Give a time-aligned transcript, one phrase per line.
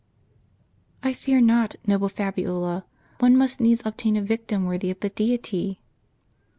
[1.03, 2.85] ""I fear not, noble Fabiola;
[3.19, 5.79] one must needs obtain a Vic tim worthy of the Deity."